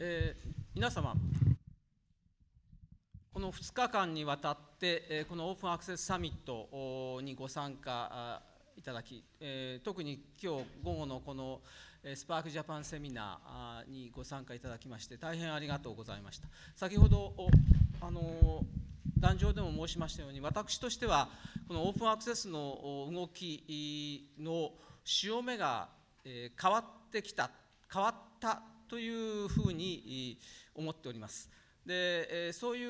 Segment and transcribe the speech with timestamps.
[0.00, 1.12] えー、皆様
[3.32, 8.40] この2日間にわたってえこのオープンアクセスサミットにご参加
[8.76, 11.62] いただき、えー、特に今日午後のこの
[12.14, 16.46] スパークジャパンセミナーにご参加いただきまして大変ありがとうございました。
[16.76, 17.34] 先ほど
[18.00, 18.64] あの
[19.18, 21.28] 壇上でも申しましたように私としては
[21.66, 24.70] このオープンアクセスの動きの
[25.04, 25.88] 潮目が
[26.22, 27.50] 変わってきた
[27.92, 29.87] 変わったというふうに
[30.78, 31.50] 思っております。
[31.84, 32.86] でそうい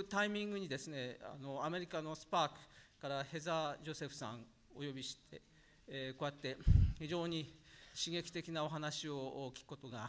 [0.00, 2.54] うタイミングにですねあのアメリカのスパーク
[3.00, 4.44] からヘザー・ジョセフさん
[4.74, 5.40] お呼びして、
[5.88, 6.56] えこうやって
[6.98, 7.54] 非常に
[7.96, 10.08] 刺激的なお話を聞くことが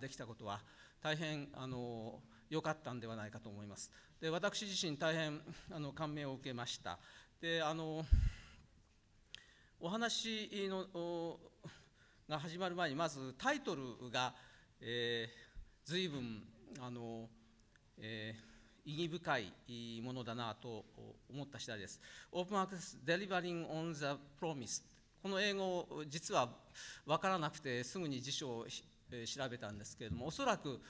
[0.00, 0.60] できたことは
[1.02, 3.90] 大変あの良かったんではないかと思います。
[4.20, 5.40] で私自身大変
[5.70, 6.98] あの感銘を受けました。
[7.40, 8.04] であの
[9.80, 11.38] お話の
[12.28, 14.34] が始まる前にまずタイトルが、
[14.80, 16.42] えー、随分
[16.80, 17.28] あの、
[17.98, 20.84] えー、意義深いものだなと
[21.30, 22.00] 思った次第です。
[22.32, 24.82] Open Access Delivering on the Promise
[25.22, 26.48] この英語実は
[27.04, 30.80] 分からなくてすぐに辞書を調べたんですけれどもおそらく、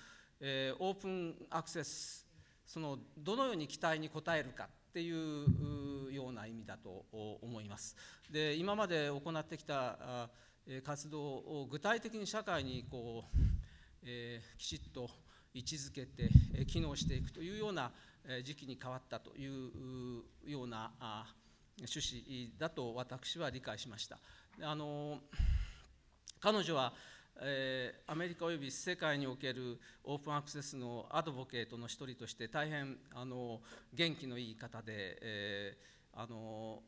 [0.41, 2.27] えー、オープンアクセス
[2.67, 7.97] そのどのように期待に応えるかっていうような意味だと思います。
[8.31, 10.29] で今まで行ってきた
[10.85, 13.39] 活動を具体的に社会にこう、
[14.05, 15.09] えー、きちっと
[15.59, 16.31] 位置づけて
[16.67, 17.91] 機能していくというような
[18.45, 20.93] 時期に変わったというような
[21.79, 24.19] 趣旨だと私は理解しました。
[24.63, 25.19] あの
[26.41, 26.93] 彼女は
[27.41, 33.61] えー、アメリカおよび世界におけるオープンアクセスのアドボケートの一人として大変あの
[33.95, 36.83] 元気のいい方で、えー、あの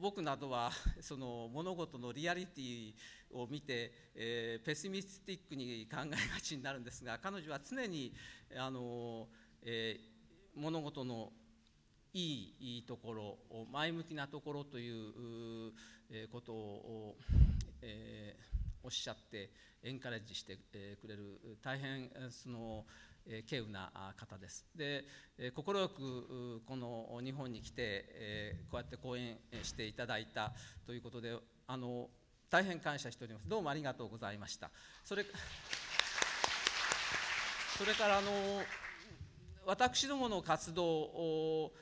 [0.00, 2.94] 僕などは その物事のリアリティ
[3.32, 8.14] を見て、えー、ペシミスティックに考えがちになるんですが彼女は常に
[8.56, 9.28] あの、
[9.62, 11.32] えー、物事の
[12.14, 15.72] いいところ前向きなところという
[16.30, 17.16] ことを、
[17.80, 19.50] えー、おっしゃって
[19.82, 20.56] エンカレッジして
[21.00, 21.58] くれる。
[21.62, 22.86] 大変その
[23.26, 24.66] 稀有な方です。
[24.74, 25.04] で
[25.54, 30.52] 快くこの日本に来てこうやって講演していただいた
[30.86, 32.08] ということであの
[32.50, 33.48] 大変感謝しております。
[33.48, 34.70] どうもありがとうございました。
[35.04, 35.24] それ
[37.78, 38.30] それからあの
[39.64, 41.72] 私どもの活動を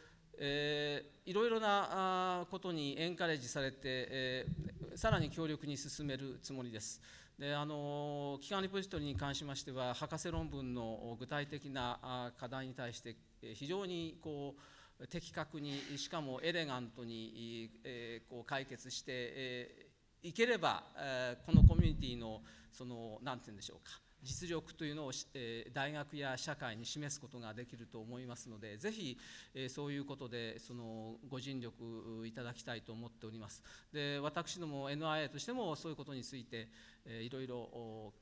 [0.42, 7.00] え、いろいろなことにエンカレッジされて、えー、さらに強力に進めるつもりです。
[7.40, 13.16] であの機関リポジトリに関しましては博士論文の具体的な課題に対して
[13.54, 14.54] 非常にこ
[15.00, 24.09] う的確にしかもエレガントに、え、こう解決してい、えー、ければ、え、このコミュニティのその何て言うんでしょうか。
[24.22, 29.18] 実力というのを、え大学や社会に示すことができると思いますのでぜひ、
[29.68, 33.62] そういうことでそのご尽力いただきたいと思っております。
[33.92, 36.68] で私ども NIA としてもそういうことについて、
[37.06, 38.12] いろいろ考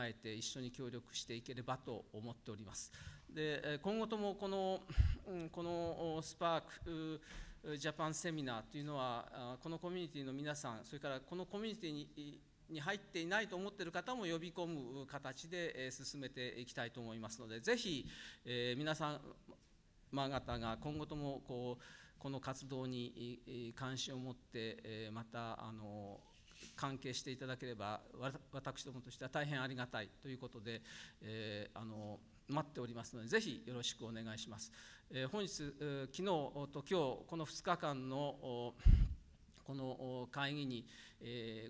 [0.00, 2.92] えて一緒に協力していければと思っております。
[3.32, 4.80] で今後ともこの
[5.52, 7.20] このスパーク
[7.76, 12.40] ジャパンセミナーというのはこのコミュニティの皆さんそれからこのコミュニティに
[12.70, 18.06] に入っていないと思っている方も呼び込む形で進めていきたいと思いますのでぜひ、
[18.44, 19.20] えー、皆様
[20.12, 21.82] 方が今後ともこう
[22.18, 26.18] この活動に関心を持って、またあの
[26.74, 28.00] 関係していただければ
[28.52, 30.82] 私どもとしては大変ありがたいということで、
[31.22, 34.72] えー、あの待っておりますのでぜひよろしくお願いします。
[35.10, 36.94] えー、本日、昨日と今日
[37.26, 38.74] この2日間の
[39.66, 40.86] この会議に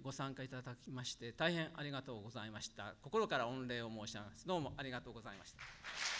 [0.02, 2.94] ご参加いただきまして大変ありがとうございました。
[3.02, 4.46] 心から御礼を申し上げます。
[4.46, 6.15] どうもありがとうございました。